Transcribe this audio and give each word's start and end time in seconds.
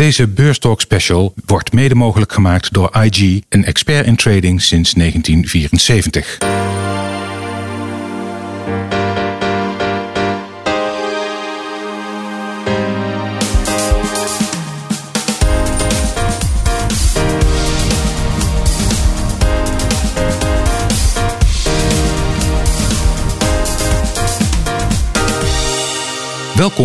Deze 0.00 0.28
Beurstalk 0.28 0.80
Special 0.80 1.34
wordt 1.46 1.72
mede 1.72 1.94
mogelijk 1.94 2.32
gemaakt 2.32 2.72
door 2.72 2.96
IG, 3.02 3.40
een 3.48 3.64
expert 3.64 4.06
in 4.06 4.16
trading 4.16 4.62
sinds 4.62 4.92
1974. 4.92 6.38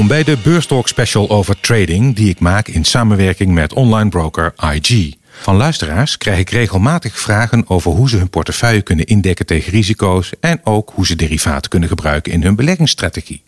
Welkom 0.06 0.26
bij 0.26 0.36
de 0.36 0.42
Beurstalk 0.50 0.88
Special 0.88 1.30
over 1.30 1.60
trading 1.60 2.16
die 2.16 2.30
ik 2.30 2.40
maak 2.40 2.68
in 2.68 2.84
samenwerking 2.84 3.54
met 3.54 3.74
online 3.74 4.10
broker 4.10 4.54
IG. 4.74 5.14
Van 5.42 5.56
luisteraars 5.56 6.18
krijg 6.18 6.40
ik 6.40 6.50
regelmatig 6.50 7.20
vragen 7.20 7.70
over 7.70 7.92
hoe 7.92 8.10
ze 8.10 8.18
hun 8.18 8.30
portefeuille 8.30 8.82
kunnen 8.82 9.06
indekken 9.06 9.46
tegen 9.46 9.72
risico's 9.72 10.32
en 10.40 10.62
ook 10.64 10.92
hoe 10.94 11.06
ze 11.06 11.16
derivaten 11.16 11.70
kunnen 11.70 11.90
gebruiken 11.90 12.32
in 12.32 12.44
hun 12.44 12.56
beleggingsstrategie. 12.56 13.42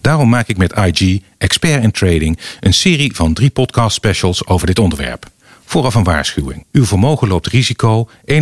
Daarom 0.00 0.28
maak 0.28 0.48
ik 0.48 0.56
met 0.56 0.72
IG, 0.72 1.20
expert 1.38 1.82
in 1.82 1.90
trading, 1.90 2.38
een 2.60 2.74
serie 2.74 3.16
van 3.16 3.34
drie 3.34 3.50
podcast 3.50 3.96
specials 3.96 4.46
over 4.46 4.66
dit 4.66 4.78
onderwerp. 4.78 5.26
Vooraf 5.68 5.94
een 5.94 6.04
waarschuwing. 6.04 6.66
Uw 6.72 6.84
vermogen 6.84 7.28
loopt 7.28 7.46
risico. 7.46 8.08
71% 8.24 8.32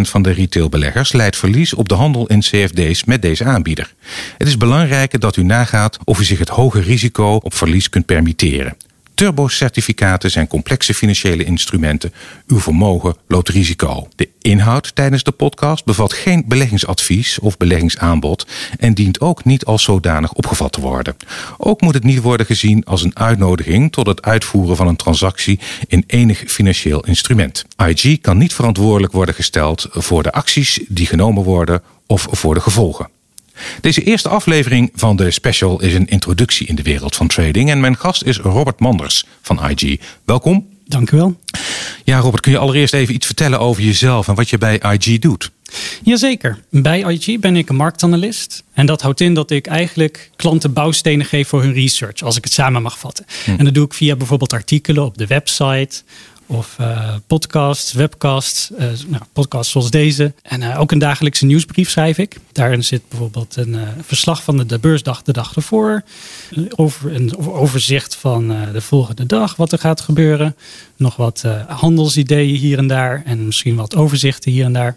van 0.00 0.22
de 0.22 0.30
retailbeleggers 0.30 1.12
leidt 1.12 1.36
verlies 1.36 1.74
op 1.74 1.88
de 1.88 1.94
handel 1.94 2.26
in 2.26 2.40
CFD's 2.40 3.04
met 3.04 3.22
deze 3.22 3.44
aanbieder. 3.44 3.94
Het 4.38 4.48
is 4.48 4.56
belangrijk 4.56 5.20
dat 5.20 5.36
u 5.36 5.42
nagaat 5.42 5.98
of 6.04 6.20
u 6.20 6.24
zich 6.24 6.38
het 6.38 6.48
hoge 6.48 6.80
risico 6.80 7.34
op 7.34 7.54
verlies 7.54 7.88
kunt 7.88 8.06
permitteren. 8.06 8.76
Turbo-certificaten 9.16 10.30
zijn 10.30 10.46
complexe 10.46 10.94
financiële 10.94 11.44
instrumenten. 11.44 12.12
Uw 12.46 12.60
vermogen 12.60 13.16
loopt 13.28 13.48
risico. 13.48 14.08
De 14.16 14.28
inhoud 14.40 14.94
tijdens 14.94 15.22
de 15.22 15.30
podcast 15.30 15.84
bevat 15.84 16.12
geen 16.12 16.44
beleggingsadvies 16.46 17.38
of 17.38 17.56
beleggingsaanbod 17.56 18.46
en 18.78 18.94
dient 18.94 19.20
ook 19.20 19.44
niet 19.44 19.64
als 19.64 19.82
zodanig 19.82 20.32
opgevat 20.32 20.72
te 20.72 20.80
worden. 20.80 21.16
Ook 21.58 21.80
moet 21.80 21.94
het 21.94 22.04
niet 22.04 22.20
worden 22.20 22.46
gezien 22.46 22.84
als 22.84 23.02
een 23.02 23.18
uitnodiging 23.18 23.92
tot 23.92 24.06
het 24.06 24.22
uitvoeren 24.22 24.76
van 24.76 24.88
een 24.88 24.96
transactie 24.96 25.60
in 25.86 26.04
enig 26.06 26.42
financieel 26.46 27.04
instrument. 27.04 27.64
IG 27.86 28.20
kan 28.20 28.38
niet 28.38 28.54
verantwoordelijk 28.54 29.12
worden 29.12 29.34
gesteld 29.34 29.86
voor 29.90 30.22
de 30.22 30.32
acties 30.32 30.80
die 30.88 31.06
genomen 31.06 31.42
worden 31.42 31.82
of 32.06 32.26
voor 32.30 32.54
de 32.54 32.60
gevolgen. 32.60 33.15
Deze 33.80 34.02
eerste 34.02 34.28
aflevering 34.28 34.90
van 34.94 35.16
de 35.16 35.30
special 35.30 35.82
is 35.82 35.94
een 35.94 36.06
introductie 36.06 36.66
in 36.66 36.74
de 36.74 36.82
wereld 36.82 37.16
van 37.16 37.26
trading. 37.26 37.70
En 37.70 37.80
mijn 37.80 37.96
gast 37.96 38.22
is 38.22 38.38
Robert 38.38 38.80
Manders 38.80 39.24
van 39.42 39.70
IG. 39.70 39.98
Welkom. 40.24 40.66
Dank 40.84 41.10
u 41.10 41.16
wel. 41.16 41.36
Ja, 42.04 42.18
Robert, 42.18 42.42
kun 42.42 42.52
je 42.52 42.58
allereerst 42.58 42.94
even 42.94 43.14
iets 43.14 43.26
vertellen 43.26 43.60
over 43.60 43.82
jezelf 43.82 44.28
en 44.28 44.34
wat 44.34 44.50
je 44.50 44.58
bij 44.58 44.80
IG 44.92 45.18
doet? 45.18 45.50
Jazeker. 46.02 46.58
Bij 46.70 47.12
IG 47.12 47.38
ben 47.38 47.56
ik 47.56 47.68
een 47.68 47.76
marktanalist. 47.76 48.64
En 48.72 48.86
dat 48.86 49.02
houdt 49.02 49.20
in 49.20 49.34
dat 49.34 49.50
ik 49.50 49.66
eigenlijk 49.66 50.30
klanten 50.36 50.72
bouwstenen 50.72 51.26
geef 51.26 51.48
voor 51.48 51.62
hun 51.62 51.72
research, 51.72 52.22
als 52.22 52.36
ik 52.36 52.44
het 52.44 52.52
samen 52.52 52.82
mag 52.82 52.98
vatten. 52.98 53.26
Hm. 53.44 53.50
En 53.50 53.64
dat 53.64 53.74
doe 53.74 53.84
ik 53.84 53.94
via 53.94 54.16
bijvoorbeeld 54.16 54.52
artikelen 54.52 55.04
op 55.04 55.18
de 55.18 55.26
website, 55.26 56.02
of 56.46 56.76
uh, 56.80 57.14
podcasts, 57.26 57.92
webcasts, 57.92 58.70
uh, 58.70 58.78
nou, 59.06 59.22
podcasts 59.32 59.72
zoals 59.72 59.90
deze. 59.90 60.34
En 60.42 60.60
uh, 60.60 60.80
ook 60.80 60.92
een 60.92 60.98
dagelijkse 60.98 61.46
nieuwsbrief 61.46 61.90
schrijf 61.90 62.18
ik. 62.18 62.36
Daarin 62.52 62.84
zit 62.84 63.08
bijvoorbeeld 63.08 63.56
een 63.56 63.76
verslag 64.00 64.42
van 64.42 64.56
de, 64.56 64.66
de, 64.66 64.78
beursdag 64.78 65.22
de 65.22 65.32
dag 65.32 65.56
ervoor. 65.56 66.02
Over, 66.70 67.14
een 67.14 67.36
overzicht 67.38 68.14
van 68.14 68.48
de 68.72 68.80
volgende 68.80 69.26
dag, 69.26 69.56
wat 69.56 69.72
er 69.72 69.78
gaat 69.78 70.00
gebeuren. 70.00 70.56
Nog 70.96 71.16
wat 71.16 71.44
handelsideeën 71.66 72.56
hier 72.56 72.78
en 72.78 72.86
daar. 72.86 73.22
En 73.24 73.46
misschien 73.46 73.76
wat 73.76 73.96
overzichten 73.96 74.52
hier 74.52 74.64
en 74.64 74.72
daar. 74.72 74.96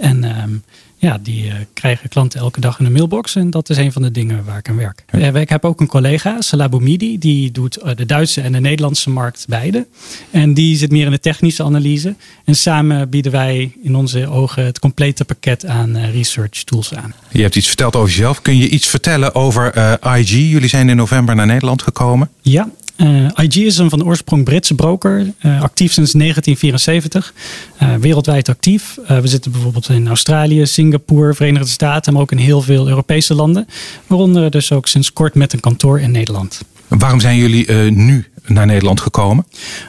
En 0.00 0.24
ehm, 0.24 0.56
ja, 1.00 1.18
die 1.22 1.44
uh, 1.44 1.54
krijgen 1.72 2.08
klanten 2.08 2.40
elke 2.40 2.60
dag 2.60 2.78
in 2.78 2.84
de 2.84 2.90
mailbox. 2.90 3.36
En 3.36 3.50
dat 3.50 3.70
is 3.70 3.76
een 3.76 3.92
van 3.92 4.02
de 4.02 4.10
dingen 4.10 4.44
waar 4.44 4.58
ik 4.58 4.68
aan 4.68 4.76
werk. 4.76 5.04
Ja. 5.12 5.18
Eh, 5.18 5.40
ik 5.40 5.48
heb 5.48 5.64
ook 5.64 5.80
een 5.80 5.86
collega, 5.86 6.40
Salabomidi, 6.40 7.18
die 7.18 7.50
doet 7.50 7.76
eh, 7.76 7.96
de 7.96 8.06
Duitse 8.06 8.40
en 8.40 8.52
de 8.52 8.60
Nederlandse 8.60 9.10
markt 9.10 9.44
beide. 9.48 9.86
En 10.30 10.54
die 10.54 10.76
zit 10.76 10.90
meer 10.90 11.04
in 11.04 11.10
de 11.10 11.20
technische 11.20 11.62
analyse. 11.62 12.14
En 12.44 12.54
samen 12.54 13.08
bieden 13.08 13.32
wij 13.32 13.72
in 13.82 13.96
onze 13.96 14.28
ogen 14.28 14.64
het 14.64 14.78
complete 14.78 15.24
pakket 15.24 15.66
aan 15.66 15.96
research 15.96 16.64
tools 16.64 16.94
aan. 16.94 17.14
Je 17.30 17.42
hebt 17.42 17.56
iets 17.56 17.66
verteld 17.66 17.96
over 17.96 18.08
jezelf. 18.08 18.42
Kun 18.42 18.56
je 18.56 18.68
iets 18.68 18.86
vertellen 18.86 19.34
over 19.34 19.98
IG? 20.16 20.30
Jullie 20.30 20.68
zijn 20.68 20.88
in 20.88 20.96
november 20.96 21.34
naar 21.34 21.46
Nederland 21.46 21.82
gekomen. 21.82 22.30
Ja, 22.40 22.68
uh, 23.00 23.28
IG 23.36 23.56
is 23.56 23.78
een 23.78 23.90
van 23.90 24.04
oorsprong 24.04 24.44
Britse 24.44 24.74
broker, 24.74 25.18
uh, 25.18 25.62
actief 25.62 25.92
sinds 25.92 26.12
1974, 26.12 27.34
uh, 27.82 27.94
wereldwijd 27.94 28.48
actief. 28.48 28.98
we 29.06 29.26
zitten 29.28 29.52
bijvoorbeeld 29.52 29.88
in 29.88 30.08
Australië, 30.08 30.66
Singapore, 30.66 31.34
Verenigde 31.34 31.68
Staten, 31.68 32.12
maar 32.12 32.22
ook 32.22 32.32
in 32.32 32.38
heel 32.38 32.62
veel 32.62 32.88
Europese 32.88 33.34
landen, 33.34 33.68
waaronder 34.06 34.50
dus 34.50 34.72
ook 34.72 34.86
sinds 34.86 35.12
kort 35.12 35.34
met 35.34 35.52
een 35.52 35.60
kantoor 35.60 36.00
in 36.00 36.10
Nederland. 36.10 36.60
Waarom 36.88 37.20
zijn 37.20 37.36
jullie 37.36 37.72
nu 37.90 38.26
naar 38.46 38.66
Nederland 38.66 39.00
gekomen? 39.00 39.46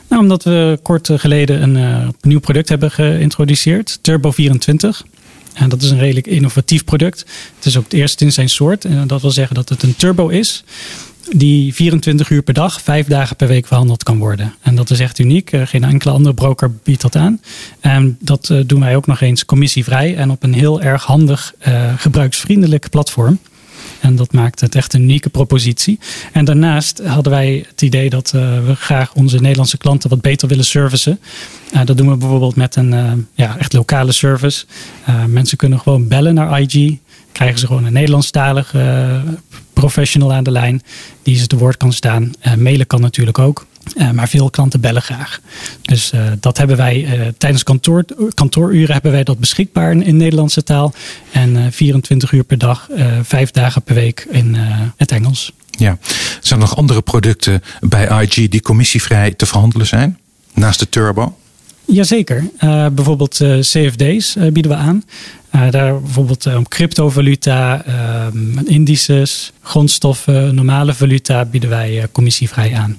Nou, 0.09 0.21
omdat 0.21 0.43
we 0.43 0.79
kort 0.81 1.09
geleden 1.15 1.63
een 1.63 2.13
nieuw 2.21 2.39
product 2.39 2.69
hebben 2.69 2.91
geïntroduceerd, 2.91 3.99
Turbo 4.01 4.31
24. 4.31 5.03
En 5.53 5.69
dat 5.69 5.81
is 5.81 5.89
een 5.89 5.99
redelijk 5.99 6.27
innovatief 6.27 6.83
product. 6.83 7.19
Het 7.55 7.65
is 7.65 7.77
ook 7.77 7.83
het 7.83 7.93
eerste 7.93 8.25
in 8.25 8.31
zijn 8.31 8.49
soort. 8.49 8.85
En 8.85 9.07
dat 9.07 9.21
wil 9.21 9.31
zeggen 9.31 9.55
dat 9.55 9.69
het 9.69 9.83
een 9.83 9.95
turbo 9.95 10.27
is 10.27 10.63
die 11.35 11.73
24 11.73 12.29
uur 12.29 12.41
per 12.41 12.53
dag, 12.53 12.81
vijf 12.81 13.07
dagen 13.07 13.35
per 13.35 13.47
week 13.47 13.67
verhandeld 13.67 14.03
kan 14.03 14.17
worden. 14.17 14.53
En 14.61 14.75
dat 14.75 14.89
is 14.89 14.99
echt 14.99 15.19
uniek. 15.19 15.51
Eh, 15.51 15.61
geen 15.65 15.83
enkele 15.83 16.13
andere 16.13 16.33
broker 16.33 16.71
biedt 16.83 17.01
dat 17.01 17.15
aan. 17.15 17.41
En 17.79 18.17
dat 18.19 18.49
eh, 18.49 18.57
doen 18.65 18.79
wij 18.79 18.95
ook 18.95 19.07
nog 19.07 19.21
eens 19.21 19.45
commissievrij 19.45 20.15
en 20.15 20.31
op 20.31 20.43
een 20.43 20.53
heel 20.53 20.81
erg 20.81 21.03
handig, 21.03 21.53
uh, 21.67 21.93
gebruiksvriendelijk 21.97 22.89
platform. 22.89 23.39
En 23.99 24.15
dat 24.15 24.33
maakt 24.33 24.61
het 24.61 24.75
echt 24.75 24.93
een 24.93 25.01
unieke 25.01 25.29
propositie. 25.29 25.99
En 26.31 26.45
daarnaast 26.45 27.01
hadden 27.05 27.31
wij 27.31 27.65
het 27.67 27.81
idee 27.81 28.09
dat 28.09 28.31
we 28.31 28.73
graag 28.75 29.13
onze 29.13 29.39
Nederlandse 29.39 29.77
klanten 29.77 30.09
wat 30.09 30.21
beter 30.21 30.47
willen 30.47 30.65
servicen. 30.65 31.19
dat 31.85 31.97
doen 31.97 32.09
we 32.09 32.17
bijvoorbeeld 32.17 32.55
met 32.55 32.75
een 32.75 33.27
ja, 33.33 33.57
echt 33.57 33.73
lokale 33.73 34.11
service. 34.11 34.65
mensen 35.27 35.57
kunnen 35.57 35.79
gewoon 35.79 36.07
bellen 36.07 36.33
naar 36.33 36.61
IG 36.61 36.97
krijgen 37.31 37.59
ze 37.59 37.67
gewoon 37.67 37.85
een 37.85 37.93
Nederlandstalige 37.93 38.77
uh, 38.77 39.33
professional 39.81 40.33
aan 40.33 40.43
de 40.43 40.51
lijn 40.51 40.81
die 41.23 41.35
ze 41.37 41.47
te 41.47 41.57
woord 41.57 41.77
kan 41.77 41.93
staan. 41.93 42.31
Uh, 42.47 42.53
mailen 42.53 42.87
kan 42.87 43.01
natuurlijk 43.01 43.39
ook. 43.39 43.65
Uh, 43.95 44.11
maar 44.11 44.27
veel 44.27 44.49
klanten 44.49 44.81
bellen 44.81 45.01
graag. 45.01 45.39
Dus 45.81 46.11
dat 46.39 46.57
hebben 46.57 46.77
wij 46.77 47.07
tijdens 47.37 47.63
kantoor, 47.63 48.05
kantooruren 48.33 48.93
hebben 48.93 49.11
wij 49.11 49.23
dat 49.23 49.39
beschikbaar 49.39 49.91
in, 49.91 50.03
in 50.03 50.17
Nederlandse 50.17 50.63
taal. 50.63 50.93
En 51.31 51.71
24 51.71 52.31
uur 52.31 52.43
per 52.43 52.57
dag, 52.57 52.87
vijf 53.23 53.51
dagen 53.51 53.81
per 53.81 53.95
week 53.95 54.27
in 54.29 54.55
het 54.97 55.11
Engels. 55.11 55.53
Ja, 55.69 55.97
zijn 56.41 56.59
er 56.59 56.65
nog 56.65 56.75
andere 56.75 57.01
producten 57.01 57.63
bij 57.79 58.23
IG 58.23 58.47
die 58.47 58.61
commissievrij 58.61 59.31
te 59.31 59.45
verhandelen 59.45 59.87
zijn? 59.87 60.19
Naast 60.53 60.79
de 60.79 60.89
Turbo? 60.89 61.37
Jazeker. 61.85 62.49
Uh, 62.63 62.85
bijvoorbeeld 62.87 63.39
uh, 63.39 63.59
CFD's 63.59 64.35
uh, 64.35 64.51
bieden 64.51 64.71
we 64.71 64.77
aan. 64.77 65.03
daar 65.71 66.01
bijvoorbeeld 66.01 66.45
om 66.45 66.67
cryptovaluta, 66.67 67.85
ehm, 67.85 68.57
indices, 68.57 69.51
grondstoffen, 69.61 70.55
normale 70.55 70.93
valuta 70.93 71.45
bieden 71.45 71.69
wij 71.69 72.07
commissievrij 72.11 72.75
aan. 72.75 72.97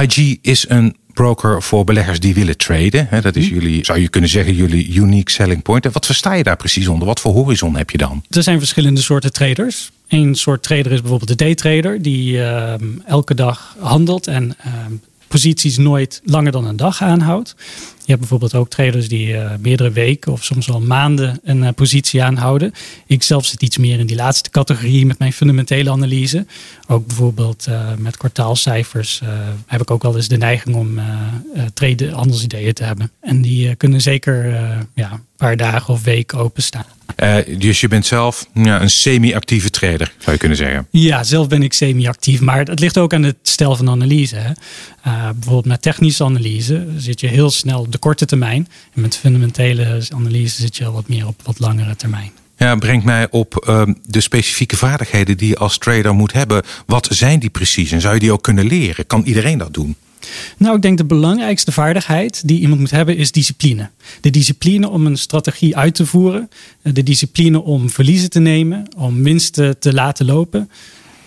IG 0.00 0.36
is 0.40 0.68
een 0.68 0.96
broker 1.14 1.62
voor 1.62 1.84
beleggers 1.84 2.20
die 2.20 2.34
willen 2.34 2.56
traden. 2.56 3.08
Dat 3.22 3.36
is 3.36 3.44
mhm. 3.44 3.54
jullie, 3.54 3.84
zou 3.84 4.00
je 4.00 4.08
kunnen 4.08 4.30
zeggen, 4.30 4.54
jullie 4.54 4.94
unique 4.94 5.30
selling 5.30 5.62
point. 5.62 5.84
En 5.84 5.92
wat 5.92 6.06
versta 6.06 6.32
je 6.32 6.42
daar 6.42 6.56
precies 6.56 6.88
onder? 6.88 7.06
Wat 7.06 7.20
voor 7.20 7.32
horizon 7.32 7.76
heb 7.76 7.90
je 7.90 7.98
dan? 7.98 8.22
Er 8.30 8.42
zijn 8.42 8.58
verschillende 8.58 9.00
soorten 9.00 9.32
traders. 9.32 9.90
Een 10.08 10.34
soort 10.34 10.62
trader 10.62 10.92
is 10.92 11.00
bijvoorbeeld 11.00 11.38
de 11.38 11.44
daytrader, 11.44 12.02
die 12.02 12.42
ehm, 12.42 12.84
elke 13.06 13.34
dag 13.34 13.76
handelt 13.78 14.26
en 14.26 14.56
ehm, 14.58 14.92
posities 15.28 15.78
nooit 15.78 16.20
langer 16.24 16.52
dan 16.52 16.66
een 16.66 16.76
dag 16.76 17.02
aanhoudt. 17.02 17.54
Je 18.04 18.10
hebt 18.10 18.20
bijvoorbeeld 18.20 18.54
ook 18.54 18.70
traders 18.70 19.08
die 19.08 19.28
uh, 19.28 19.50
meerdere 19.58 19.90
weken 19.90 20.32
of 20.32 20.44
soms 20.44 20.66
wel 20.66 20.80
maanden 20.80 21.40
een 21.44 21.62
uh, 21.62 21.68
positie 21.74 22.22
aanhouden. 22.22 22.72
Ik 23.06 23.22
zelf 23.22 23.46
zit 23.46 23.62
iets 23.62 23.78
meer 23.78 23.98
in 23.98 24.06
die 24.06 24.16
laatste 24.16 24.50
categorie 24.50 25.06
met 25.06 25.18
mijn 25.18 25.32
fundamentele 25.32 25.90
analyse. 25.90 26.46
Ook 26.86 27.06
bijvoorbeeld 27.06 27.66
uh, 27.68 27.94
met 27.98 28.16
kwartaalcijfers 28.16 29.20
heb 29.66 29.80
ik 29.80 29.90
ook 29.90 30.02
wel 30.02 30.16
eens 30.16 30.28
de 30.28 30.36
neiging 30.36 30.76
om 30.76 31.00
trade 31.74 32.10
handelsideeën 32.10 32.72
te 32.72 32.84
hebben. 32.84 33.10
En 33.20 33.42
die 33.42 33.74
kunnen 33.74 34.00
zeker 34.00 34.50
ja, 34.94 35.12
een 35.12 35.20
paar 35.36 35.56
dagen 35.56 35.94
of 35.94 36.04
weken 36.04 36.38
openstaan. 36.38 36.86
Uh, 37.16 37.36
dus 37.58 37.80
je 37.80 37.88
bent 37.88 38.06
zelf 38.06 38.46
ja, 38.54 38.80
een 38.80 38.90
semi-actieve 38.90 39.70
trader, 39.70 40.12
zou 40.18 40.32
je 40.32 40.38
kunnen 40.38 40.56
zeggen. 40.56 40.86
Ja, 40.90 41.24
zelf 41.24 41.48
ben 41.48 41.62
ik 41.62 41.72
semi-actief. 41.72 42.40
Maar 42.40 42.58
het 42.58 42.80
ligt 42.80 42.98
ook 42.98 43.14
aan 43.14 43.22
het 43.22 43.36
stel 43.42 43.76
van 43.76 43.88
analyse. 43.88 44.36
Hè. 44.36 44.50
Uh, 45.06 45.24
bijvoorbeeld 45.30 45.64
met 45.64 45.82
technische 45.82 46.24
analyse 46.24 46.86
zit 46.96 47.20
je 47.20 47.26
heel 47.26 47.50
snel 47.50 47.90
de 47.94 48.00
korte 48.00 48.26
termijn. 48.26 48.68
En 48.94 49.00
met 49.00 49.16
fundamentele 49.16 50.02
analyse 50.14 50.60
zit 50.60 50.76
je 50.76 50.84
al 50.84 50.92
wat 50.92 51.08
meer 51.08 51.26
op 51.26 51.40
wat 51.44 51.58
langere 51.58 51.96
termijn. 51.96 52.30
Ja, 52.56 52.76
brengt 52.76 53.04
mij 53.04 53.30
op 53.30 53.64
uh, 53.68 53.82
de 54.06 54.20
specifieke 54.20 54.76
vaardigheden 54.76 55.36
die 55.36 55.48
je 55.48 55.56
als 55.56 55.78
trader 55.78 56.14
moet 56.14 56.32
hebben. 56.32 56.62
Wat 56.86 57.08
zijn 57.10 57.38
die 57.38 57.50
precies 57.50 57.92
en 57.92 58.00
zou 58.00 58.14
je 58.14 58.20
die 58.20 58.32
ook 58.32 58.42
kunnen 58.42 58.66
leren? 58.66 59.06
Kan 59.06 59.22
iedereen 59.24 59.58
dat 59.58 59.74
doen? 59.74 59.96
Nou, 60.56 60.76
ik 60.76 60.82
denk 60.82 60.98
de 60.98 61.04
belangrijkste 61.04 61.72
vaardigheid 61.72 62.48
die 62.48 62.60
iemand 62.60 62.80
moet 62.80 62.90
hebben 62.90 63.16
is 63.16 63.32
discipline. 63.32 63.90
De 64.20 64.30
discipline 64.30 64.88
om 64.88 65.06
een 65.06 65.18
strategie 65.18 65.76
uit 65.76 65.94
te 65.94 66.06
voeren. 66.06 66.50
De 66.82 67.02
discipline 67.02 67.62
om 67.62 67.90
verliezen 67.90 68.30
te 68.30 68.40
nemen, 68.40 68.88
om 68.96 69.22
winsten 69.22 69.78
te 69.78 69.94
laten 69.94 70.26
lopen. 70.26 70.70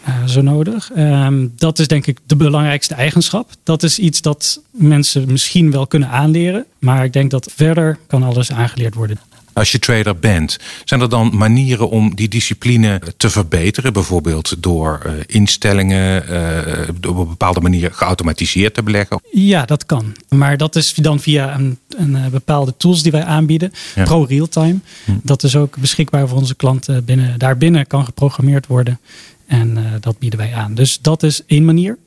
Uh, 0.07 0.25
zo 0.25 0.42
nodig. 0.42 0.89
Um, 0.98 1.54
dat 1.56 1.80
is 1.80 1.88
denk 1.88 2.07
ik 2.07 2.19
de 2.25 2.36
belangrijkste 2.36 2.94
eigenschap. 2.94 3.50
Dat 3.63 3.83
is 3.83 4.00
iets 4.00 4.21
dat 4.21 4.62
mensen 4.71 5.31
misschien 5.31 5.71
wel 5.71 5.88
kunnen 5.88 6.09
aanleren. 6.09 6.65
Maar 6.80 7.04
ik 7.04 7.13
denk 7.13 7.31
dat 7.31 7.51
verder 7.56 7.98
kan 8.07 8.24
alles 8.24 8.51
aangeleerd 8.51 8.95
worden 8.95 9.19
als 9.57 9.71
je 9.71 9.80
trader 9.80 10.19
bent. 10.19 10.57
Zijn 10.86 11.01
er 11.01 11.09
dan 11.09 11.38
manieren 11.38 11.89
om 11.89 12.15
die 12.15 12.27
discipline 12.27 13.01
te 13.18 13.30
verbeteren? 13.30 13.94
Bijvoorbeeld 13.94 14.56
door 14.63 15.01
uh, 15.06 15.12
instellingen 15.25 16.24
uh, 16.30 17.09
op 17.09 17.18
een 17.18 17.27
bepaalde 17.27 17.62
manier 17.62 17.94
geautomatiseerd 17.94 18.74
te 18.74 18.83
beleggen? 18.83 19.21
Ja, 19.31 19.65
dat 19.65 19.86
kan. 19.86 20.15
Maar 20.30 20.57
dat 20.57 20.75
is 20.75 20.94
dan 20.94 21.19
via 21.19 21.56
een, 21.56 21.77
een 21.98 22.15
eh, 22.15 22.25
bepaalde 22.25 22.74
tools 22.77 23.04
die 23.04 23.12
wij 23.12 23.24
aanbieden. 23.24 23.71
Ja. 23.95 24.04
Pro 24.04 24.24
Realtime. 24.24 24.80
Hm. 25.06 25.12
Dat 25.24 25.44
is 25.44 25.56
ook 25.56 25.77
beschikbaar 25.77 26.27
voor 26.27 26.38
onze 26.38 26.56
klanten. 26.56 27.06
Binnen, 27.06 27.39
daarbinnen 27.39 27.88
kan 27.88 28.06
geprogrammeerd 28.06 28.68
worden. 28.68 29.00
En 29.48 29.78
uh, 29.78 29.84
dat 30.00 30.20
bieden 30.20 30.40
wij 30.40 30.54
aan. 30.54 30.76
Dus 30.76 31.00
dat 31.02 31.24
is 31.24 31.46
één 31.46 31.66
manier. 31.66 31.98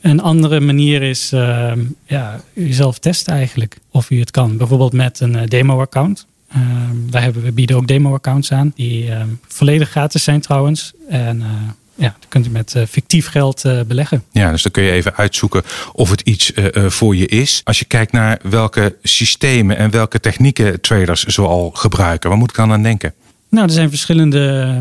Een 0.00 0.20
andere 0.20 0.60
manier 0.60 1.02
is 1.02 1.32
uh, 1.32 1.72
ja, 2.06 2.40
jezelf 2.52 2.98
testen 2.98 3.34
eigenlijk. 3.34 3.76
Of 3.90 4.10
u 4.10 4.20
het 4.20 4.30
kan. 4.30 4.56
Bijvoorbeeld 4.56 4.92
met 4.92 5.20
een 5.20 5.48
demo-account. 5.48 6.26
Uh, 6.56 6.62
wij 7.10 7.22
hebben, 7.22 7.42
we 7.42 7.52
bieden 7.52 7.76
ook 7.76 7.86
demo-accounts 7.86 8.52
aan, 8.52 8.72
die 8.74 9.06
uh, 9.06 9.22
volledig 9.46 9.90
gratis 9.90 10.24
zijn 10.24 10.40
trouwens. 10.40 10.92
En 11.08 11.40
uh, 11.40 11.46
ja, 11.94 12.16
dan 12.18 12.28
kunt 12.28 12.46
u 12.46 12.50
met 12.50 12.74
eh, 12.74 12.82
fictief 12.88 13.28
geld 13.28 13.62
beleggen. 13.86 14.24
Ja, 14.32 14.50
dus 14.50 14.62
dan 14.62 14.72
kun 14.72 14.82
je 14.82 14.90
even 14.90 15.16
uitzoeken 15.16 15.62
of 15.92 16.10
het 16.10 16.20
iets 16.20 16.52
voor 16.74 17.16
je 17.16 17.26
is. 17.26 17.60
Als 17.64 17.78
je 17.78 17.84
kijkt 17.84 18.12
naar 18.12 18.38
welke 18.42 18.96
systemen 19.02 19.76
en 19.76 19.90
welke 19.90 20.20
technieken 20.20 20.80
traders 20.80 21.24
zoal 21.24 21.70
gebruiken, 21.70 22.28
waar 22.28 22.38
moet 22.38 22.50
ik 22.50 22.56
dan 22.56 22.72
aan 22.72 22.82
denken? 22.82 23.14
Nou, 23.54 23.66
er 23.66 23.72
zijn 23.72 23.88
verschillende 23.88 24.80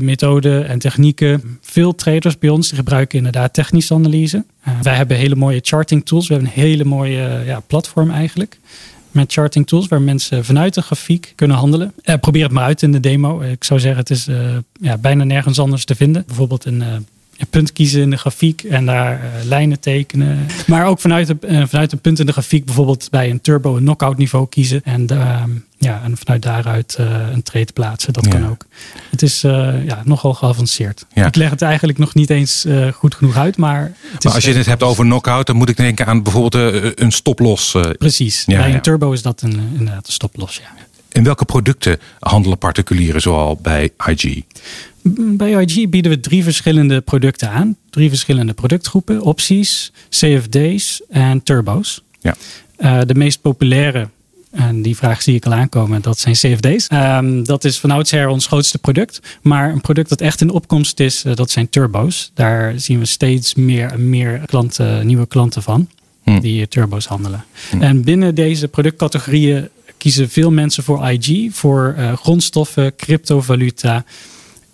methoden 0.00 0.68
en 0.68 0.78
technieken. 0.78 1.58
Veel 1.60 1.94
traders 1.94 2.38
bij 2.38 2.48
ons 2.48 2.72
gebruiken 2.72 3.18
inderdaad 3.18 3.52
technische 3.52 3.94
analyse. 3.94 4.44
wij 4.82 4.94
hebben 4.94 5.16
hele 5.16 5.36
mooie 5.36 5.60
charting 5.62 6.06
tools. 6.06 6.28
We 6.28 6.34
hebben 6.34 6.52
een 6.52 6.60
hele 6.60 6.84
mooie 6.84 7.42
ja, 7.46 7.60
platform 7.60 8.10
eigenlijk 8.10 8.58
met 9.10 9.32
charting 9.32 9.66
tools 9.66 9.88
waar 9.88 10.02
mensen 10.02 10.44
vanuit 10.44 10.74
de 10.74 10.82
grafiek 10.82 11.32
kunnen 11.34 11.56
handelen. 11.56 11.92
Eh, 12.02 12.14
probeer 12.20 12.42
het 12.42 12.52
maar 12.52 12.64
uit 12.64 12.82
in 12.82 12.92
de 12.92 13.00
demo. 13.00 13.40
Ik 13.40 13.64
zou 13.64 13.80
zeggen, 13.80 14.00
het 14.00 14.10
is 14.10 14.28
ja, 14.80 14.98
bijna 14.98 15.24
nergens 15.24 15.58
anders 15.58 15.84
te 15.84 15.94
vinden. 15.94 16.24
Bijvoorbeeld 16.26 16.64
een 16.64 16.82
punt 17.46 17.72
kiezen 17.72 18.00
in 18.00 18.10
de 18.10 18.16
grafiek 18.16 18.62
en 18.62 18.86
daar 18.86 19.12
uh, 19.12 19.44
lijnen 19.44 19.80
tekenen. 19.80 20.46
Maar 20.66 20.86
ook 20.86 21.00
vanuit, 21.00 21.26
de, 21.26 21.66
vanuit 21.68 21.92
een 21.92 22.00
punt 22.00 22.18
in 22.18 22.26
de 22.26 22.32
grafiek, 22.32 22.64
bijvoorbeeld 22.64 23.08
bij 23.10 23.30
een 23.30 23.40
turbo 23.40 23.76
een 23.76 23.82
knockout 23.82 24.16
niveau 24.16 24.48
kiezen. 24.48 24.80
En 24.84 25.06
ehm, 25.06 25.50
ja, 25.78 26.02
en 26.02 26.16
vanuit 26.16 26.42
daaruit 26.42 26.96
uh, 27.00 27.06
een 27.32 27.42
trade 27.42 27.72
plaatsen. 27.72 28.12
Dat 28.12 28.28
kan 28.28 28.48
ook. 28.48 28.66
Het 29.10 29.22
is 29.22 29.40
ja, 29.40 30.02
nogal 30.04 30.34
geavanceerd. 30.34 31.06
Ja. 31.12 31.26
Ik 31.26 31.36
leg 31.36 31.50
het 31.50 31.62
eigenlijk 31.62 31.98
nog 31.98 32.14
niet 32.14 32.30
eens 32.30 32.66
goed 32.94 33.14
genoeg 33.14 33.36
uit. 33.36 33.56
Maar, 33.56 33.92
het 34.12 34.24
maar 34.24 34.34
als 34.34 34.44
je 34.44 34.52
het 34.52 34.66
hebt 34.66 34.82
over 34.82 35.04
knockout, 35.04 35.46
dan 35.46 35.56
moet 35.56 35.68
ik 35.68 35.76
denken 35.76 36.06
aan 36.06 36.22
bijvoorbeeld 36.22 36.54
een 37.00 37.12
stoploss. 37.12 37.76
Precies. 37.98 38.42
Ja, 38.46 38.58
bij 38.58 38.74
een 38.74 38.80
turbo 38.80 39.12
is 39.12 39.22
dat 39.22 39.42
een, 39.42 39.60
inderdaad 39.72 40.06
een 40.06 40.12
stoploss. 40.12 40.56
Ja. 40.56 40.86
In 41.12 41.24
welke 41.24 41.44
producten 41.44 41.98
handelen 42.18 42.58
particulieren 42.58 43.20
zoal 43.20 43.58
bij 43.62 43.90
IG? 44.06 44.42
Bij 45.16 45.64
IG 45.64 45.88
bieden 45.88 46.10
we 46.10 46.20
drie 46.20 46.42
verschillende 46.42 47.00
producten 47.00 47.50
aan. 47.50 47.76
Drie 47.90 48.08
verschillende 48.08 48.52
productgroepen. 48.52 49.22
Opties, 49.22 49.92
CFD's 50.08 51.02
en 51.08 51.42
turbo's. 51.42 52.02
Ja. 52.20 52.36
de 53.04 53.14
meest 53.14 53.40
populaire 53.40 54.08
en 54.50 54.82
die 54.82 54.96
vraag 54.96 55.22
zie 55.22 55.34
ik 55.34 55.46
al 55.46 55.52
aankomen. 55.52 56.02
Dat 56.02 56.18
zijn 56.18 56.34
CFD's. 56.34 56.86
Um, 56.92 57.44
dat 57.44 57.64
is 57.64 57.78
van 57.78 57.90
oudsher 57.90 58.28
ons 58.28 58.46
grootste 58.46 58.78
product. 58.78 59.20
Maar 59.42 59.72
een 59.72 59.80
product 59.80 60.08
dat 60.08 60.20
echt 60.20 60.40
in 60.40 60.50
opkomst 60.50 61.00
is, 61.00 61.24
uh, 61.24 61.34
dat 61.34 61.50
zijn 61.50 61.68
turbo's. 61.68 62.30
Daar 62.34 62.80
zien 62.80 62.98
we 62.98 63.04
steeds 63.04 63.54
meer 63.54 63.90
en 63.90 64.08
meer 64.08 64.40
klanten, 64.46 65.06
nieuwe 65.06 65.26
klanten 65.26 65.62
van. 65.62 65.88
Hm. 66.22 66.40
Die 66.40 66.68
turbo's 66.68 67.06
handelen. 67.06 67.44
Hm. 67.70 67.82
En 67.82 68.02
binnen 68.02 68.34
deze 68.34 68.68
productcategorieën 68.68 69.68
kiezen 69.96 70.28
veel 70.30 70.50
mensen 70.50 70.82
voor 70.82 71.10
IG. 71.10 71.54
Voor 71.54 71.94
uh, 71.98 72.12
grondstoffen, 72.12 72.96
cryptovaluta. 72.96 74.04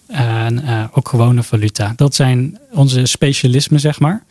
En 0.07 0.65
uh, 0.65 0.85
ook 0.93 1.09
gewone 1.09 1.43
valuta. 1.43 1.93
Dat 1.97 2.15
zijn 2.15 2.59
onze 2.73 3.07
specialismen, 3.07 3.81
zeg 3.81 4.01
maar. 4.01 4.25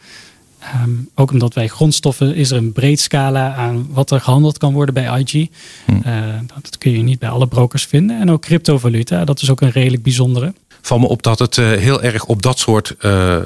Um, 0.84 1.10
ook 1.16 1.31
omdat 1.31 1.54
wij 1.54 1.68
grondstoffen 1.68 2.36
is 2.36 2.52
er 2.52 2.58
een 2.58 2.72
breed 2.72 3.00
scala 3.00 3.54
aan 3.54 3.88
wat 3.90 4.12
er 4.12 4.22
gehandeld 4.22 4.58
kan 4.58 4.74
worden 4.74 4.94
bij 4.94 5.22
IG. 5.22 5.31
Hm. 5.86 5.92
Uh, 6.06 6.24
dat 6.62 6.78
kun 6.78 6.92
je 6.92 7.02
niet 7.02 7.20
bij 7.20 7.30
alle 7.30 7.48
brokers 7.48 7.86
vinden. 7.86 8.20
En 8.20 8.31
ook 8.31 8.42
cryptovaluta, 8.42 9.25
dat 9.25 9.42
is 9.42 9.50
ook 9.50 9.62
een 9.62 9.72
redelijk 9.72 10.04
bijzondere. 10.04 10.54
Val 10.81 11.00
me 11.00 11.08
op 11.08 11.24
dat 11.24 11.40
het 11.40 11.58
uh, 11.58 11.72
heel 11.72 12.02
erg 12.02 12.25
op 12.25 12.42
dat 12.42 12.60
soort 12.60 12.96
uh, 13.02 13.38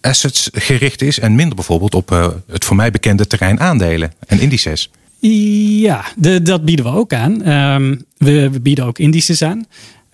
assets 0.00 0.50
gericht 0.52 1.02
is. 1.02 1.18
En 1.18 1.34
minder 1.34 1.54
bijvoorbeeld 1.54 1.94
op 1.94 2.08
het 2.46 2.64
voor 2.64 2.76
mij 2.76 2.90
bekende 2.90 3.26
terrein 3.26 3.60
aandelen 3.60 4.12
en 4.26 4.40
indices. 4.40 4.90
Ja, 5.20 6.04
de, 6.16 6.42
dat 6.42 6.64
bieden 6.64 6.84
we 6.84 6.90
ook 6.90 7.12
aan. 7.12 7.48
Um, 7.48 8.04
we, 8.16 8.50
we, 8.50 8.60
bieden 8.60 8.84
ook 8.84 8.98
indices 8.98 9.42
aan. 9.42 9.66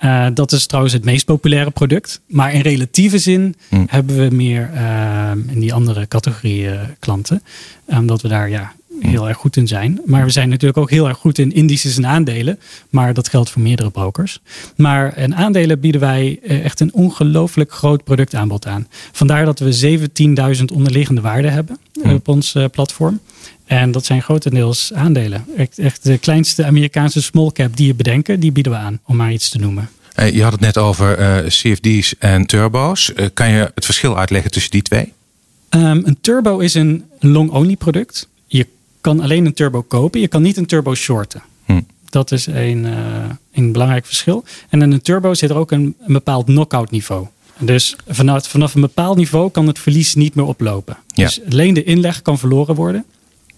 Uh, 0.04 0.26
dat 0.34 0.52
is 0.52 0.66
trouwens 0.66 0.94
het 0.94 1.04
meest 1.04 1.24
populaire 1.24 1.70
product. 1.70 2.20
Maar 2.26 2.52
in 2.52 2.60
relatieve 2.60 3.18
zin 3.18 3.54
hm. 3.68 3.84
hebben 3.86 4.16
we 4.16 4.34
meer 4.34 4.70
uh, 4.74 5.30
in 5.46 5.60
die 5.60 5.74
andere 5.74 6.08
categorieën 6.08 6.72
uh, 6.72 6.80
klanten. 6.98 7.42
Omdat 7.84 8.22
we 8.22 8.28
daar 8.28 8.48
ja, 8.48 8.72
hm. 9.00 9.06
heel 9.06 9.28
erg 9.28 9.36
goed 9.36 9.56
in 9.56 9.68
zijn. 9.68 10.00
Maar 10.04 10.24
we 10.24 10.30
zijn 10.30 10.48
natuurlijk 10.48 10.78
ook 10.78 10.90
heel 10.90 11.08
erg 11.08 11.18
goed 11.18 11.38
in 11.38 11.52
indices 11.52 11.96
en 11.96 12.06
aandelen. 12.06 12.58
Maar 12.90 13.14
dat 13.14 13.28
geldt 13.28 13.50
voor 13.50 13.62
meerdere 13.62 13.90
brokers. 13.90 14.40
Maar 14.76 15.18
in 15.18 15.34
aandelen 15.34 15.80
bieden 15.80 16.00
wij 16.00 16.38
eh, 16.42 16.64
echt 16.64 16.80
een 16.80 16.92
ongelooflijk 16.92 17.72
groot 17.72 18.04
productaanbod 18.04 18.66
aan. 18.66 18.88
Vandaar 19.12 19.44
dat 19.44 19.58
we 19.58 19.98
17.000 20.56 20.64
onderliggende 20.74 21.20
waarden 21.20 21.52
hebben 21.52 21.78
hm. 22.02 22.10
op 22.10 22.28
ons 22.28 22.56
platform. 22.70 23.20
En 23.66 23.92
dat 23.92 24.04
zijn 24.04 24.22
grotendeels 24.22 24.92
aandelen. 24.92 25.46
Echt 25.76 26.04
de 26.04 26.18
kleinste 26.18 26.64
Amerikaanse 26.64 27.22
small 27.22 27.50
cap 27.52 27.76
die 27.76 27.86
je 27.86 27.94
bedenken, 27.94 28.40
die 28.40 28.52
bieden 28.52 28.72
we 28.72 28.78
aan, 28.78 29.00
om 29.04 29.16
maar 29.16 29.32
iets 29.32 29.48
te 29.48 29.58
noemen. 29.58 29.88
Eh, 30.14 30.34
je 30.34 30.42
had 30.42 30.52
het 30.52 30.60
net 30.60 30.78
over 30.78 31.18
uh, 31.18 31.46
CFD's 31.46 32.14
en 32.18 32.46
turbo's. 32.46 33.12
Uh, 33.16 33.26
kan 33.34 33.48
je 33.48 33.70
het 33.74 33.84
verschil 33.84 34.18
uitleggen 34.18 34.50
tussen 34.50 34.70
die 34.70 34.82
twee? 34.82 35.12
Um, 35.70 36.02
een 36.04 36.18
turbo 36.20 36.58
is 36.58 36.74
een 36.74 37.04
long-only 37.18 37.76
product. 37.76 38.28
Je 38.46 38.66
kan 39.00 39.20
alleen 39.20 39.46
een 39.46 39.54
turbo 39.54 39.82
kopen. 39.82 40.20
Je 40.20 40.28
kan 40.28 40.42
niet 40.42 40.56
een 40.56 40.66
turbo 40.66 40.94
shorten. 40.94 41.42
Hm. 41.64 41.80
Dat 42.08 42.32
is 42.32 42.46
een, 42.46 42.86
een 43.52 43.72
belangrijk 43.72 44.06
verschil. 44.06 44.44
En 44.68 44.82
in 44.82 44.92
een 44.92 45.02
turbo 45.02 45.34
zit 45.34 45.50
er 45.50 45.56
ook 45.56 45.70
een, 45.70 45.94
een 46.06 46.12
bepaald 46.12 46.44
knockout 46.44 46.90
niveau. 46.90 47.26
Dus 47.58 47.96
vanaf, 48.08 48.48
vanaf 48.48 48.74
een 48.74 48.80
bepaald 48.80 49.16
niveau 49.16 49.50
kan 49.50 49.66
het 49.66 49.78
verlies 49.78 50.14
niet 50.14 50.34
meer 50.34 50.44
oplopen. 50.44 50.96
Ja. 51.06 51.24
Dus 51.24 51.40
alleen 51.50 51.74
de 51.74 51.84
inleg 51.84 52.22
kan 52.22 52.38
verloren 52.38 52.74
worden. 52.74 53.04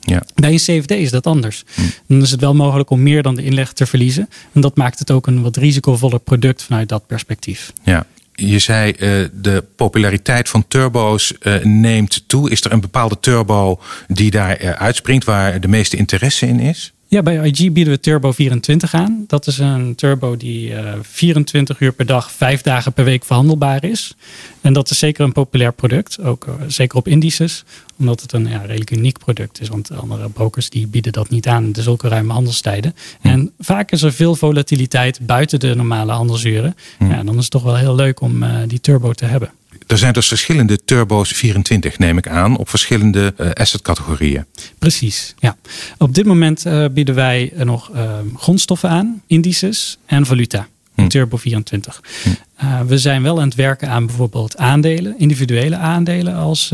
Ja. 0.06 0.22
Bij 0.34 0.50
een 0.52 0.56
CFD 0.56 0.90
is 0.90 1.10
dat 1.10 1.26
anders. 1.26 1.64
Hm. 1.74 1.80
Dan 2.06 2.22
is 2.22 2.30
het 2.30 2.40
wel 2.40 2.54
mogelijk 2.54 2.90
om 2.90 3.02
meer 3.02 3.22
dan 3.22 3.34
de 3.34 3.42
inleg 3.42 3.72
te 3.72 3.86
verliezen. 3.86 4.28
En 4.52 4.60
dat 4.60 4.76
maakt 4.76 4.98
het 4.98 5.10
ook 5.10 5.26
een 5.26 5.42
wat 5.42 5.56
risicovoller 5.56 6.20
product 6.20 6.62
vanuit 6.62 6.88
dat 6.88 7.06
perspectief. 7.06 7.72
Ja. 7.82 8.06
Je 8.34 8.58
zei 8.58 8.90
uh, 8.90 9.28
de 9.32 9.64
populariteit 9.76 10.48
van 10.48 10.68
turbo's 10.68 11.32
uh, 11.42 11.64
neemt 11.64 12.28
toe. 12.28 12.50
Is 12.50 12.64
er 12.64 12.72
een 12.72 12.80
bepaalde 12.80 13.20
turbo 13.20 13.80
die 14.08 14.30
daar 14.30 14.62
uh, 14.62 14.70
uitspringt, 14.70 15.24
waar 15.24 15.60
de 15.60 15.68
meeste 15.68 15.96
interesse 15.96 16.46
in 16.46 16.60
is? 16.60 16.92
Ja, 17.16 17.22
bij 17.22 17.50
IG 17.50 17.72
bieden 17.72 17.92
we 17.92 18.00
Turbo 18.00 18.32
24 18.32 18.94
aan. 18.94 19.24
Dat 19.26 19.46
is 19.46 19.58
een 19.58 19.94
turbo 19.94 20.36
die 20.36 20.68
uh, 20.68 20.92
eh, 20.92 20.98
24 21.02 21.80
uur 21.80 21.92
per 21.92 22.06
dag, 22.06 22.30
vijf 22.30 22.62
dagen 22.62 22.92
per 22.92 23.04
week 23.04 23.24
verhandelbaar 23.24 23.84
is. 23.84 24.14
En 24.60 24.72
dat 24.72 24.90
is 24.90 24.98
zeker 24.98 25.24
een 25.24 25.32
populair 25.32 25.72
product, 25.72 26.22
ook 26.22 26.46
uh, 26.46 26.54
zeker 26.66 26.98
op 26.98 27.08
indices, 27.08 27.64
omdat 27.98 28.20
het 28.20 28.32
een 28.32 28.48
ja, 28.48 28.60
redelijk 28.60 28.90
uniek 28.90 29.18
product 29.18 29.60
is. 29.60 29.68
Want 29.68 29.90
andere 29.90 30.28
brokers 30.28 30.70
die 30.70 30.86
bieden 30.86 31.12
dat 31.12 31.30
niet 31.30 31.46
aan 31.46 31.72
de 31.72 31.82
zulke 31.82 32.08
ruime 32.08 32.32
handelstijden. 32.32 32.94
En 33.20 33.52
vaak 33.58 33.90
is 33.90 34.02
er 34.02 34.12
veel 34.12 34.34
volatiliteit 34.34 35.26
buiten 35.26 35.60
de 35.60 35.74
normale 35.74 36.12
handelsuren. 36.12 36.76
Ja, 36.98 37.22
dan 37.22 37.36
is 37.36 37.42
het 37.42 37.50
toch 37.50 37.62
wel 37.62 37.76
heel 37.76 37.94
leuk 37.94 38.20
om 38.20 38.42
uh, 38.42 38.56
die 38.66 38.80
turbo 38.80 39.12
te 39.12 39.24
hebben 39.24 39.50
er 39.86 39.98
zijn 39.98 40.12
dus 40.12 40.28
verschillende 40.28 40.84
turbo's 40.84 41.32
24, 41.32 41.98
neem 41.98 42.18
ik 42.18 42.28
aan, 42.28 42.56
op 42.56 42.68
verschillende 42.68 43.34
uh, 43.40 43.50
assetcategorieën. 43.50 44.44
Precies, 44.78 45.34
ja. 45.38 45.56
Op 45.98 46.14
dit 46.14 46.24
moment 46.24 46.66
uh, 46.66 46.84
bieden 46.92 47.14
wij 47.14 47.52
nog 47.56 47.90
uh, 47.94 48.18
grondstoffen 48.36 48.88
aan, 48.88 49.22
indices 49.26 49.98
en 50.06 50.26
valuta. 50.26 50.68
Hm. 50.94 51.08
Turbo 51.08 51.36
24. 51.36 52.00
Hm. 52.22 52.86
we 52.86 52.98
zijn 52.98 53.22
wel 53.22 53.40
aan 53.40 53.48
het 53.48 53.54
werken 53.54 53.88
aan 53.88 54.06
bijvoorbeeld 54.06 54.56
aandelen, 54.56 55.18
individuele 55.18 55.76
aandelen 55.76 56.34
als 56.34 56.72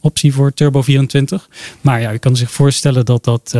optie 0.00 0.32
voor 0.32 0.54
Turbo 0.54 0.82
24. 0.82 1.48
Maar 1.80 2.00
ja, 2.00 2.10
je 2.10 2.18
kan 2.18 2.36
zich 2.36 2.50
voorstellen 2.50 3.04
dat 3.04 3.24
dat 3.24 3.56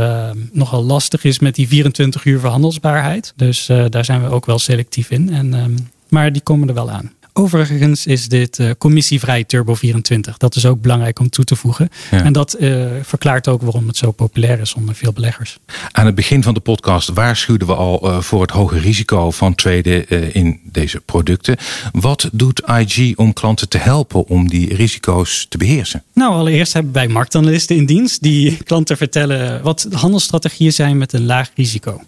nogal 0.52 0.84
lastig 0.84 1.24
is 1.24 1.38
met 1.38 1.54
die 1.54 1.68
24 1.68 2.24
uur 2.24 2.40
verhandelsbaarheid. 2.40 3.32
Dus 3.36 3.66
daar 3.88 4.04
zijn 4.04 4.22
we 4.22 4.28
ook 4.28 4.46
wel 4.46 4.58
selectief 4.58 5.10
in. 5.10 5.32
En, 5.32 5.76
maar 6.08 6.32
die 6.32 6.42
komen 6.42 6.68
er 6.68 6.74
wel 6.74 6.90
aan. 6.90 7.12
Overigens 7.34 8.06
is 8.06 8.28
dit 8.28 8.58
uh, 8.58 8.70
commissievrij 8.78 9.44
Turbo 9.44 9.74
24. 9.74 10.36
Dat 10.36 10.56
is 10.56 10.66
ook 10.66 10.80
belangrijk 10.80 11.18
om 11.18 11.30
toe 11.30 11.44
te 11.44 11.56
voegen. 11.56 11.88
En 12.10 12.32
dat 12.32 12.56
uh, 12.60 12.86
verklaart 13.02 13.48
ook 13.48 13.62
waarom 13.62 13.86
het 13.86 13.96
zo 13.96 14.10
populair 14.10 14.60
is 14.60 14.74
onder 14.74 14.94
veel 14.94 15.12
beleggers. 15.12 15.58
Aan 15.92 16.06
het 16.06 16.14
begin 16.14 16.42
van 16.42 16.54
de 16.54 16.60
podcast 16.60 17.08
waarschuwden 17.08 17.66
we 17.66 17.74
al 17.74 18.08
uh, 18.08 18.20
voor 18.20 18.40
het 18.40 18.50
hoge 18.50 18.78
risico 18.78 19.30
van 19.30 19.54
traden 19.54 20.34
in 20.34 20.60
deze 20.64 21.00
producten. 21.00 21.56
Wat 21.92 22.28
doet 22.32 22.62
IG 22.66 23.16
om 23.16 23.32
klanten 23.32 23.68
te 23.68 23.78
helpen 23.78 24.28
om 24.28 24.48
die 24.48 24.74
risico's 24.74 25.46
te 25.48 25.58
beheersen? 25.58 26.02
Nou, 26.14 26.32
allereerst 26.32 26.72
hebben 26.72 26.92
wij 26.92 27.08
marktanalisten 27.08 27.76
in 27.76 27.86
dienst 27.86 28.22
die 28.22 28.56
klanten 28.56 28.96
vertellen 28.96 29.62
wat 29.62 29.86
handelsstrategieën 29.90 30.72
zijn 30.72 30.98
met 30.98 31.12
een 31.12 31.26
laag 31.26 31.50
risico. 31.54 32.00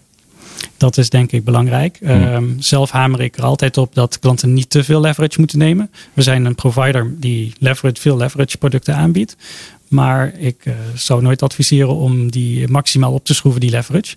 Dat 0.77 0.97
is 0.97 1.09
denk 1.09 1.31
ik 1.31 1.43
belangrijk. 1.43 1.99
Um, 2.03 2.55
zelf 2.59 2.91
hamer 2.91 3.21
ik 3.21 3.37
er 3.37 3.43
altijd 3.43 3.77
op 3.77 3.95
dat 3.95 4.19
klanten 4.19 4.53
niet 4.53 4.69
te 4.69 4.83
veel 4.83 5.01
leverage 5.01 5.39
moeten 5.39 5.57
nemen. 5.57 5.91
We 6.13 6.21
zijn 6.21 6.45
een 6.45 6.55
provider 6.55 7.13
die 7.19 7.53
leverage, 7.59 8.01
veel 8.01 8.17
leverage 8.17 8.57
producten 8.57 8.95
aanbiedt. 8.95 9.35
Maar 9.87 10.33
ik 10.37 10.65
uh, 10.65 10.73
zou 10.95 11.21
nooit 11.21 11.41
adviseren 11.41 11.95
om 11.95 12.31
die 12.31 12.67
maximaal 12.67 13.13
op 13.13 13.25
te 13.25 13.33
schroeven, 13.33 13.61
die 13.61 13.69
leverage. 13.69 14.15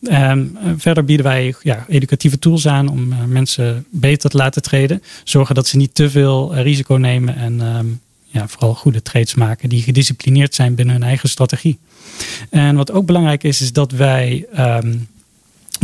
Um, 0.00 0.58
verder 0.76 1.04
bieden 1.04 1.26
wij 1.26 1.54
ja, 1.62 1.84
educatieve 1.88 2.38
tools 2.38 2.66
aan 2.66 2.88
om 2.88 3.12
uh, 3.12 3.24
mensen 3.24 3.86
beter 3.90 4.30
te 4.30 4.36
laten 4.36 4.62
treden. 4.62 5.02
Zorgen 5.24 5.54
dat 5.54 5.66
ze 5.66 5.76
niet 5.76 5.94
te 5.94 6.10
veel 6.10 6.54
uh, 6.54 6.62
risico 6.62 6.94
nemen 6.94 7.36
en 7.36 7.60
um, 7.76 8.00
ja, 8.24 8.48
vooral 8.48 8.74
goede 8.74 9.02
trades 9.02 9.34
maken 9.34 9.68
die 9.68 9.82
gedisciplineerd 9.82 10.54
zijn 10.54 10.74
binnen 10.74 10.94
hun 10.94 11.04
eigen 11.04 11.28
strategie. 11.28 11.78
En 12.50 12.76
wat 12.76 12.92
ook 12.92 13.06
belangrijk 13.06 13.44
is, 13.44 13.60
is 13.60 13.72
dat 13.72 13.92
wij 13.92 14.46
um, 14.58 15.08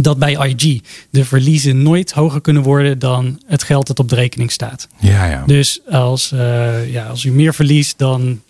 dat 0.02 0.18
bij 0.18 0.48
IG 0.48 0.80
de 1.10 1.24
verliezen 1.24 1.82
nooit 1.82 2.12
hoger 2.12 2.40
kunnen 2.40 2.62
worden 2.62 2.98
dan 2.98 3.42
het 3.46 3.62
geld 3.62 3.86
dat 3.86 3.98
op 3.98 4.08
de 4.08 4.14
rekening 4.14 4.52
staat. 4.52 4.88
Ja, 4.98 5.26
ja. 5.26 5.42
Dus 5.46 5.80
als, 5.90 6.32
uh, 6.32 6.92
ja, 6.92 7.06
als 7.06 7.24
u 7.24 7.30
meer 7.30 7.54
verliest 7.54 7.98
dan 7.98 8.40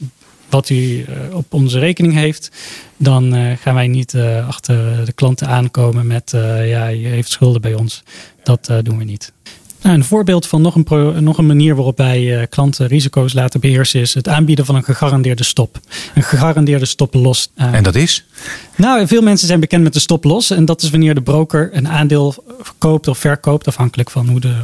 wat 0.49 0.69
u 0.69 0.75
uh, 0.75 1.05
op 1.33 1.53
onze 1.53 1.79
rekening 1.79 2.15
heeft, 2.15 2.51
dan 2.97 3.37
uh, 3.37 3.53
gaan 3.57 3.75
wij 3.75 3.87
niet 3.87 4.15
achter 4.47 5.05
de 5.05 5.13
klanten 5.13 5.49
aankomen 5.49 6.07
met 6.07 6.31
ja, 6.65 6.87
je 6.87 7.07
heeft 7.07 7.31
schulden 7.31 7.61
bij 7.61 7.75
ons. 7.75 8.03
Dat 8.43 8.71
doen 8.83 8.99
we 8.99 9.05
niet. 9.05 9.33
Nou, 9.87 9.99
een 9.99 10.05
voorbeeld 10.05 10.47
van 10.47 10.63
nog 10.63 10.75
een, 10.75 10.85
pro, 10.85 11.21
nog 11.21 11.39
een 11.39 11.47
manier 11.47 11.75
waarop 11.75 11.97
wij 11.97 12.23
uh, 12.23 12.43
klanten 12.49 12.87
risico's 12.87 13.33
laten 13.33 13.61
beheersen 13.61 14.01
is 14.01 14.15
het 14.15 14.29
aanbieden 14.29 14.65
van 14.65 14.75
een 14.75 14.85
gegarandeerde 14.85 15.45
stop. 15.45 15.81
Een 16.15 16.23
gegarandeerde 16.23 16.85
stop 16.85 17.15
los. 17.15 17.51
Uh, 17.59 17.75
en 17.75 17.83
dat 17.83 17.95
is? 17.95 18.25
Nou, 18.77 19.07
veel 19.07 19.23
mensen 19.23 19.47
zijn 19.47 19.61
bekend 19.61 19.83
met 19.83 19.93
de 19.93 20.01
stop 20.01 20.25
los. 20.25 20.51
En 20.51 20.65
dat 20.65 20.83
is 20.83 20.91
wanneer 20.91 21.15
de 21.15 21.23
broker 21.23 21.71
een 21.73 21.89
aandeel 21.89 22.35
koopt 22.79 23.09
of 23.09 23.19
verkoopt, 23.19 23.67
afhankelijk 23.67 24.11
van 24.11 24.29
hoe 24.29 24.41
de 24.41 24.55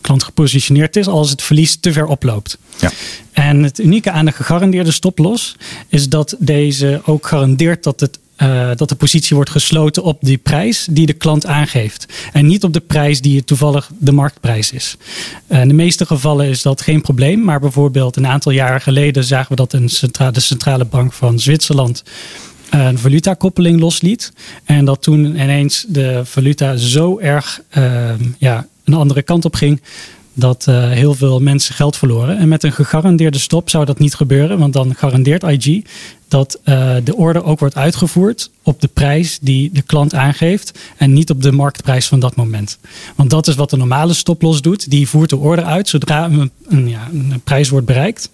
klant 0.00 0.22
gepositioneerd 0.22 0.96
is, 0.96 1.06
als 1.06 1.30
het 1.30 1.42
verlies 1.42 1.76
te 1.76 1.92
ver 1.92 2.06
oploopt. 2.06 2.58
Ja. 2.76 2.90
En 3.32 3.62
het 3.62 3.78
unieke 3.78 4.10
aan 4.10 4.24
de 4.24 4.32
gegarandeerde 4.32 4.92
stop 4.92 5.18
los 5.18 5.56
is 5.88 6.08
dat 6.08 6.36
deze 6.38 7.00
ook 7.04 7.26
garandeert 7.26 7.82
dat 7.82 8.00
het 8.00 8.18
uh, 8.38 8.70
dat 8.76 8.88
de 8.88 8.94
positie 8.94 9.36
wordt 9.36 9.50
gesloten 9.50 10.02
op 10.02 10.18
die 10.20 10.38
prijs 10.38 10.86
die 10.90 11.06
de 11.06 11.12
klant 11.12 11.46
aangeeft. 11.46 12.06
En 12.32 12.46
niet 12.46 12.64
op 12.64 12.72
de 12.72 12.80
prijs 12.80 13.20
die 13.20 13.44
toevallig 13.44 13.90
de 13.98 14.12
marktprijs 14.12 14.72
is. 14.72 14.96
Uh, 15.48 15.60
in 15.60 15.68
de 15.68 15.74
meeste 15.74 16.06
gevallen 16.06 16.46
is 16.46 16.62
dat 16.62 16.80
geen 16.80 17.00
probleem. 17.00 17.44
Maar 17.44 17.60
bijvoorbeeld 17.60 18.16
een 18.16 18.26
aantal 18.26 18.52
jaren 18.52 18.80
geleden 18.80 19.24
zagen 19.24 19.48
we 19.48 19.56
dat 19.56 19.72
een 19.72 19.88
centra 19.88 20.30
de 20.30 20.40
centrale 20.40 20.84
bank 20.84 21.12
van 21.12 21.38
Zwitserland 21.38 22.02
een 22.70 22.98
valutakoppeling 22.98 23.80
losliet. 23.80 24.32
En 24.64 24.84
dat 24.84 25.02
toen 25.02 25.24
ineens 25.24 25.84
de 25.88 26.20
valuta 26.24 26.76
zo 26.76 27.18
erg 27.18 27.60
ja, 28.38 28.66
een 28.84 28.94
andere 28.94 29.22
kant 29.22 29.44
op 29.44 29.54
ging 29.54 29.80
dat 30.34 30.66
uh, 30.68 30.90
heel 30.90 31.14
veel 31.14 31.40
mensen 31.40 31.74
geld 31.74 31.96
verloren. 31.96 32.38
En 32.38 32.48
met 32.48 32.62
een 32.62 32.72
gegarandeerde 32.72 33.38
stop 33.38 33.70
zou 33.70 33.84
dat 33.84 33.98
niet 33.98 34.14
gebeuren, 34.14 34.58
want 34.58 34.72
dan 34.72 34.94
garandeert 34.94 35.42
IG 35.42 35.82
dat 36.28 36.58
uh, 36.64 36.94
de 37.04 37.16
order 37.16 37.44
ook 37.44 37.58
wordt 37.58 37.76
uitgevoerd 37.76 38.50
op 38.62 38.80
de 38.80 38.88
prijs 38.88 39.38
die 39.40 39.70
de 39.72 39.82
klant 39.82 40.14
aangeeft 40.14 40.78
en 40.96 41.12
niet 41.12 41.30
op 41.30 41.42
de 41.42 41.52
marktprijs 41.52 42.06
van 42.06 42.20
dat 42.20 42.36
moment. 42.36 42.78
Want 43.16 43.30
dat 43.30 43.46
is 43.46 43.54
wat 43.54 43.70
de 43.70 43.76
normale 43.76 44.14
stoploss 44.14 44.62
doet. 44.62 44.90
Die 44.90 45.08
voert 45.08 45.30
de 45.30 45.36
order 45.36 45.64
uit 45.64 45.88
zodra 45.88 46.24
een, 46.24 46.50
een, 46.68 46.88
ja, 46.88 47.08
een 47.12 47.40
prijs 47.44 47.68
wordt 47.68 47.86
bereikt. 47.86 48.30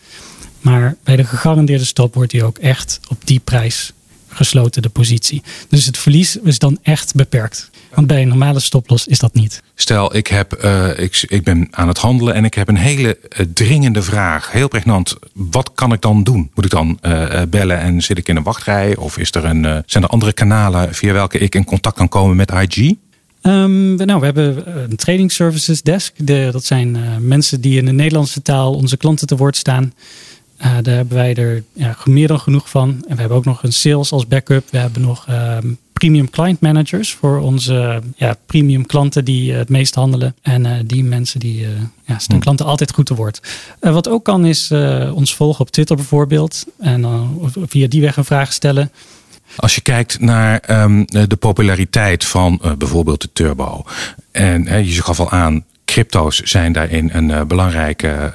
Maar 0.60 0.96
bij 1.04 1.16
de 1.16 1.24
gegarandeerde 1.24 1.84
stop 1.84 2.14
wordt 2.14 2.30
die 2.30 2.44
ook 2.44 2.58
echt 2.58 3.00
op 3.08 3.16
die 3.24 3.40
prijs 3.44 3.92
gesloten, 4.30 4.82
de 4.82 4.88
positie. 4.88 5.42
Dus 5.68 5.86
het 5.86 5.98
verlies 5.98 6.36
is 6.36 6.58
dan 6.58 6.78
echt 6.82 7.14
beperkt. 7.14 7.70
Want 7.94 8.06
bij 8.06 8.22
een 8.22 8.28
normale 8.28 8.60
stoploss 8.60 9.06
is 9.06 9.18
dat 9.18 9.34
niet. 9.34 9.62
Stel, 9.74 10.16
ik, 10.16 10.26
heb, 10.26 10.64
uh, 10.64 10.98
ik, 10.98 11.24
ik 11.28 11.44
ben 11.44 11.68
aan 11.70 11.88
het 11.88 11.98
handelen 11.98 12.34
en 12.34 12.44
ik 12.44 12.54
heb 12.54 12.68
een 12.68 12.76
hele 12.76 13.18
uh, 13.38 13.46
dringende 13.54 14.02
vraag. 14.02 14.52
Heel 14.52 14.68
pregnant. 14.68 15.16
Wat 15.32 15.70
kan 15.74 15.92
ik 15.92 16.00
dan 16.00 16.22
doen? 16.22 16.50
Moet 16.54 16.64
ik 16.64 16.70
dan 16.70 16.98
uh, 17.02 17.42
bellen 17.48 17.78
en 17.78 18.02
zit 18.02 18.18
ik 18.18 18.28
in 18.28 18.36
een 18.36 18.42
wachtrij? 18.42 18.96
Of 18.96 19.18
is 19.18 19.32
er 19.32 19.44
een, 19.44 19.82
zijn 19.86 20.04
er 20.04 20.10
andere 20.10 20.32
kanalen 20.32 20.94
via 20.94 21.12
welke 21.12 21.38
ik 21.38 21.54
in 21.54 21.64
contact 21.64 21.96
kan 21.96 22.08
komen 22.08 22.36
met 22.36 22.50
IG? 22.50 22.94
Um, 23.42 23.94
nou, 23.94 24.20
we 24.20 24.24
hebben 24.24 24.72
een 24.90 24.96
trading 24.96 25.32
services 25.32 25.82
desk. 25.82 26.12
De, 26.16 26.48
dat 26.52 26.64
zijn 26.64 26.98
mensen 27.26 27.60
die 27.60 27.78
in 27.78 27.84
de 27.84 27.92
Nederlandse 27.92 28.42
taal 28.42 28.74
onze 28.74 28.96
klanten 28.96 29.26
te 29.26 29.36
woord 29.36 29.56
staan. 29.56 29.92
Uh, 30.60 30.76
daar 30.82 30.94
hebben 30.94 31.16
wij 31.16 31.34
er 31.34 31.64
ja, 31.72 31.96
meer 32.04 32.28
dan 32.28 32.40
genoeg 32.40 32.70
van. 32.70 32.88
En 33.08 33.14
we 33.14 33.20
hebben 33.20 33.38
ook 33.38 33.44
nog 33.44 33.62
een 33.62 33.72
sales 33.72 34.12
als 34.12 34.26
backup. 34.26 34.70
We 34.70 34.78
hebben 34.78 35.02
nog 35.02 35.26
um, 35.30 35.78
premium 35.92 36.30
client 36.30 36.60
managers 36.60 37.12
voor 37.14 37.38
onze 37.38 38.02
ja, 38.16 38.36
premium 38.46 38.86
klanten 38.86 39.24
die 39.24 39.52
uh, 39.52 39.58
het 39.58 39.68
meest 39.68 39.94
handelen. 39.94 40.34
En 40.42 40.64
uh, 40.64 40.72
die 40.84 41.04
mensen 41.04 41.40
die 41.40 41.60
ja, 41.60 42.18
staan 42.18 42.20
hmm. 42.26 42.40
klanten 42.40 42.66
altijd 42.66 42.92
goed 42.92 43.06
te 43.06 43.14
woord. 43.14 43.40
wat 43.80 44.08
ook 44.08 44.24
kan 44.24 44.44
is 44.44 44.70
ons 45.14 45.34
volgen 45.34 45.60
op 45.60 45.70
Twitter 45.70 45.96
bijvoorbeeld. 45.96 46.66
En 46.78 47.06
via 47.66 47.88
die 47.88 48.00
weg 48.00 48.16
een 48.16 48.24
vraag 48.24 48.52
stellen. 48.52 48.90
Als 49.56 49.74
je 49.74 49.80
kijkt 49.80 50.20
naar 50.20 50.82
um, 50.82 51.04
de 51.06 51.36
populariteit 51.38 52.24
van 52.24 52.60
bijvoorbeeld 52.78 53.20
de 53.20 53.30
turbo. 53.32 53.84
En 54.30 54.86
je 54.86 55.02
gaf 55.02 55.20
al 55.20 55.30
aan, 55.30 55.64
crypto's 55.84 56.40
zijn 56.40 56.72
daarin 56.72 57.10
een 57.12 57.46
belangrijke 57.46 58.32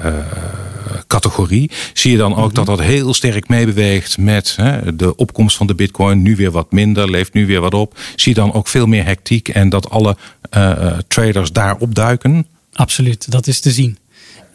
categorie. 1.16 1.72
Zie 1.94 2.12
je 2.12 2.18
dan 2.18 2.36
ook 2.36 2.54
dat 2.54 2.66
dat 2.66 2.82
heel 2.82 3.14
sterk 3.14 3.48
meebeweegt 3.48 4.18
met 4.18 4.56
hè, 4.56 4.96
de 4.96 5.16
opkomst 5.16 5.58
van 5.58 5.68
de 5.68 5.76
bitcoin. 5.76 6.22
Nu 6.22 6.36
weer 6.36 6.52
wat 6.52 6.72
minder, 6.72 7.10
leeft 7.10 7.34
nu 7.34 7.46
weer 7.46 7.62
wat 7.62 7.74
op. 7.74 7.98
Zie 8.16 8.34
je 8.34 8.40
dan 8.40 8.54
ook 8.54 8.68
veel 8.68 8.86
meer 8.86 9.06
hectiek 9.06 9.50
en 9.50 9.70
dat 9.70 9.90
alle 9.90 10.18
uh, 10.58 10.98
traders 11.08 11.52
daar 11.52 11.76
opduiken? 11.78 12.48
Absoluut, 12.74 13.32
dat 13.32 13.48
is 13.48 13.60
te 13.60 13.72
zien. 13.72 13.98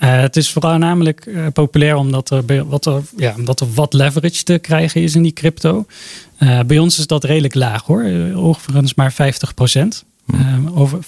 Uh, 0.01 0.21
het 0.21 0.37
is 0.37 0.51
vooral 0.51 0.79
namelijk 0.79 1.27
uh, 1.27 1.47
populair 1.53 1.97
omdat 1.97 2.31
er, 2.31 2.69
wat 2.69 2.87
er, 2.87 3.03
ja, 3.17 3.35
omdat 3.37 3.61
er 3.61 3.73
wat 3.75 3.93
leverage 3.93 4.43
te 4.43 4.59
krijgen 4.59 5.03
is 5.03 5.15
in 5.15 5.23
die 5.23 5.33
crypto. 5.33 5.87
Uh, 6.39 6.61
bij 6.61 6.79
ons 6.79 6.99
is 6.99 7.07
dat 7.07 7.25
redelijk 7.25 7.55
laag 7.55 7.83
hoor. 7.83 8.05
Overigens 8.35 8.95
maar 8.95 9.13
50 9.13 9.55
procent. 9.55 10.05
Hmm. 10.27 10.71
over 10.75 10.99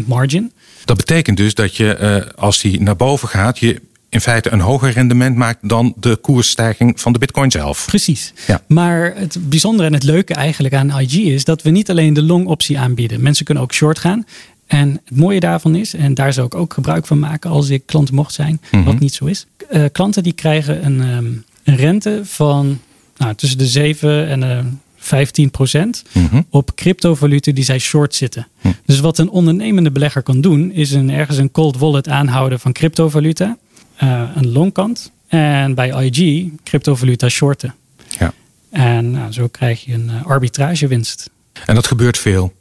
50% 0.00 0.06
margin. 0.06 0.52
Dat 0.84 0.96
betekent 0.96 1.36
dus 1.36 1.54
dat 1.54 1.76
je, 1.76 2.32
als 2.36 2.60
die 2.60 2.80
naar 2.80 2.96
boven 2.96 3.28
gaat, 3.28 3.58
je 3.58 3.80
in 4.12 4.20
feite 4.20 4.52
een 4.52 4.60
hoger 4.60 4.90
rendement 4.90 5.36
maakt 5.36 5.68
dan 5.68 5.94
de 5.96 6.16
koersstijging 6.16 7.00
van 7.00 7.12
de 7.12 7.18
bitcoin 7.18 7.50
zelf. 7.50 7.84
Precies. 7.86 8.32
Ja. 8.46 8.62
Maar 8.66 9.12
het 9.16 9.38
bijzondere 9.48 9.88
en 9.88 9.94
het 9.94 10.02
leuke 10.02 10.34
eigenlijk 10.34 10.74
aan 10.74 11.00
IG 11.00 11.14
is 11.14 11.44
dat 11.44 11.62
we 11.62 11.70
niet 11.70 11.90
alleen 11.90 12.14
de 12.14 12.22
long 12.22 12.46
optie 12.46 12.78
aanbieden. 12.78 13.22
Mensen 13.22 13.44
kunnen 13.44 13.62
ook 13.62 13.72
short 13.72 13.98
gaan. 13.98 14.26
En 14.66 15.00
het 15.04 15.16
mooie 15.16 15.40
daarvan 15.40 15.74
is, 15.74 15.94
en 15.94 16.14
daar 16.14 16.32
zou 16.32 16.46
ik 16.46 16.54
ook 16.54 16.74
gebruik 16.74 17.06
van 17.06 17.18
maken 17.18 17.50
als 17.50 17.68
ik 17.68 17.86
klant 17.86 18.12
mocht 18.12 18.34
zijn, 18.34 18.52
mm 18.52 18.68
-hmm. 18.70 18.84
wat 18.84 18.98
niet 18.98 19.14
zo 19.14 19.24
is. 19.24 19.46
Uh, 19.72 19.84
klanten 19.92 20.22
die 20.22 20.32
krijgen 20.32 20.84
een, 20.84 21.00
um, 21.00 21.44
een 21.64 21.76
rente 21.76 22.20
van 22.24 22.80
nou, 23.16 23.34
tussen 23.34 23.58
de 23.58 23.66
7 23.66 24.28
en 24.28 24.40
de 24.40 24.62
15 24.96 25.50
procent 25.50 26.04
mm 26.12 26.26
-hmm. 26.26 26.46
op 26.50 26.74
cryptovaluten 26.74 27.54
die 27.54 27.64
zij 27.64 27.78
short 27.78 28.14
zitten. 28.14 28.48
Mm. 28.60 28.74
Dus 28.86 29.00
wat 29.00 29.18
een 29.18 29.30
ondernemende 29.30 29.90
belegger 29.90 30.22
kan 30.22 30.40
doen, 30.40 30.72
is 30.72 30.92
een, 30.92 31.10
ergens 31.10 31.38
een 31.38 31.50
cold 31.50 31.78
wallet 31.78 32.08
aanhouden 32.08 32.60
van 32.60 32.72
cryptovaluta 32.72 33.56
uh, 34.02 34.30
een 34.34 34.52
longkant. 34.52 35.12
En 35.28 35.74
bij 35.74 36.10
IG 36.10 36.48
cryptovaluta 36.64 37.28
shorten. 37.28 37.74
Ja. 38.18 38.32
En 38.70 39.10
nou, 39.10 39.32
zo 39.32 39.48
krijg 39.48 39.84
je 39.84 39.92
een 39.94 40.10
uh, 40.10 40.26
arbitragewinst. 40.26 41.30
En 41.66 41.74
dat 41.74 41.86
gebeurt 41.86 42.18
veel? 42.18 42.52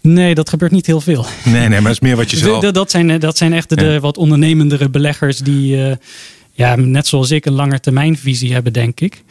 Nee, 0.00 0.34
dat 0.34 0.48
gebeurt 0.48 0.72
niet 0.72 0.86
heel 0.86 1.00
veel. 1.00 1.26
Nee, 1.44 1.54
nee 1.54 1.68
maar 1.68 1.82
dat 1.82 1.92
is 1.92 2.00
meer 2.00 2.16
wat 2.16 2.30
je 2.30 2.36
zelf... 2.46 2.64
Dat, 2.64 2.90
zijn, 2.90 3.20
dat 3.20 3.36
zijn 3.36 3.52
echt 3.52 3.78
de, 3.78 3.84
ja. 3.84 4.00
wat 4.00 4.16
ondernemendere 4.16 4.88
beleggers 4.88 5.38
die, 5.38 5.76
uh, 5.76 5.92
ja, 6.52 6.76
net 6.76 7.06
zoals 7.06 7.30
ik, 7.30 7.46
een 7.46 7.52
langetermijnvisie 7.52 8.52
hebben, 8.52 8.72
denk 8.72 9.00
ik. 9.00 9.22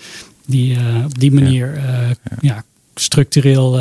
Die 0.46 0.78
uh, 0.78 1.06
op 1.06 1.20
die 1.20 1.32
manier 1.32 1.74
ja. 1.76 2.16
ja. 2.42 2.64
structureel 2.96 3.80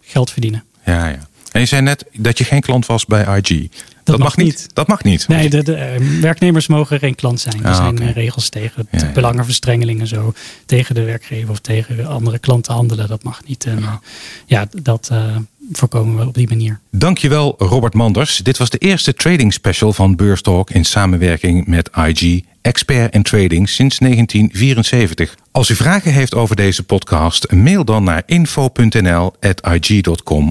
geld 0.00 0.30
verdienen. 0.30 0.64
Ja, 0.84 1.08
ja. 1.08 1.28
En 1.52 1.60
je 1.60 1.66
zei 1.66 1.82
net 1.82 2.04
dat 2.12 2.38
je 2.38 2.44
geen 2.44 2.60
klant 2.60 2.86
was 2.86 3.04
bij 3.04 3.38
IG. 3.38 3.68
Dat, 3.68 3.70
dat 4.04 4.18
mag, 4.18 4.36
mag 4.36 4.44
niet. 4.46 4.68
Dat 4.72 4.86
mag 4.86 5.02
niet. 5.02 5.28
Nee, 5.28 5.50
de, 5.50 5.62
de 5.62 5.96
uh, 6.00 6.20
werknemers 6.20 6.66
mogen 6.66 6.98
geen 6.98 7.14
klant 7.14 7.40
zijn. 7.40 7.62
Er 7.62 7.70
ah, 7.70 7.76
zijn 7.76 7.98
okay. 7.98 8.10
regels 8.12 8.48
tegen 8.48 8.88
ja, 8.90 8.98
ja. 8.98 9.12
belangenverstrengelingen 9.12 10.06
zo. 10.06 10.32
Tegen 10.66 10.94
de 10.94 11.02
werkgever 11.02 11.50
of 11.50 11.58
tegen 11.58 12.06
andere 12.06 12.38
klanten 12.38 12.74
handelen. 12.74 13.08
Dat 13.08 13.22
mag 13.22 13.44
niet. 13.44 13.64
En, 13.64 13.80
ja, 13.80 14.00
ja 14.46 14.66
dat, 14.82 15.08
uh, 15.12 15.36
voorkomen 15.78 16.16
we 16.16 16.26
op 16.26 16.34
die 16.34 16.48
manier. 16.48 16.80
Dankjewel 16.90 17.54
Robert 17.58 17.94
Manders. 17.94 18.36
Dit 18.36 18.58
was 18.58 18.70
de 18.70 18.78
eerste 18.78 19.14
trading 19.14 19.52
special 19.52 19.92
van 19.92 20.16
Beurstalk 20.16 20.70
in 20.70 20.84
samenwerking 20.84 21.66
met 21.66 21.90
IG, 22.06 22.40
expert 22.62 23.14
in 23.14 23.22
trading 23.22 23.68
sinds 23.68 23.98
1974. 23.98 25.34
Als 25.50 25.68
u 25.68 25.74
vragen 25.74 26.12
heeft 26.12 26.34
over 26.34 26.56
deze 26.56 26.82
podcast, 26.82 27.52
mail 27.52 27.84
dan 27.84 28.04
naar 28.04 28.22
info.nl.ig.com 28.26 29.36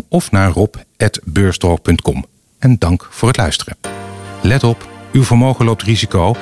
of 0.07 0.31
naar 0.31 0.51
rob.beurstalk.com. 0.51 2.25
En 2.59 2.75
dank 2.79 3.07
voor 3.09 3.27
het 3.27 3.37
luisteren. 3.37 3.77
Let 4.41 4.63
op, 4.63 4.90
uw 5.11 5.23
vermogen 5.23 5.65
loopt 5.65 5.83
risico. 5.83 6.35
71% 6.35 6.39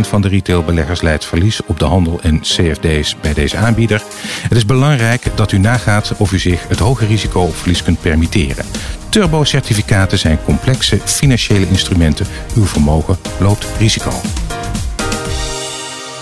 van 0.00 0.20
de 0.20 0.28
retailbeleggers 0.28 1.00
leidt 1.00 1.24
verlies 1.24 1.60
op 1.66 1.78
de 1.78 1.84
handel 1.84 2.20
en 2.22 2.40
CFD's 2.40 3.16
bij 3.20 3.34
deze 3.34 3.56
aanbieder. 3.56 4.02
Het 4.42 4.56
is 4.56 4.66
belangrijk 4.66 5.26
dat 5.34 5.52
u 5.52 5.58
nagaat 5.58 6.14
of 6.16 6.32
u 6.32 6.38
zich 6.38 6.68
het 6.68 6.78
hoge 6.78 7.06
risico 7.06 7.40
op 7.40 7.56
verlies 7.56 7.82
kunt 7.82 8.00
permitteren. 8.00 8.64
Turbo-certificaten 9.08 10.18
zijn 10.18 10.38
complexe 10.44 11.00
financiële 11.04 11.68
instrumenten. 11.68 12.26
Uw 12.56 12.64
vermogen 12.64 13.16
loopt 13.38 13.66
risico. 13.78 14.12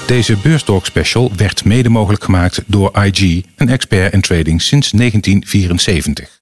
Deze 0.07 0.37
Beurstalk 0.37 0.87
special 0.87 1.31
werd 1.37 1.65
mede 1.65 1.89
mogelijk 1.89 2.25
gemaakt 2.25 2.63
door 2.67 3.05
IG, 3.05 3.43
een 3.57 3.69
expert 3.69 4.13
in 4.13 4.21
trading 4.21 4.63
sinds 4.63 4.91
1974. 4.91 6.39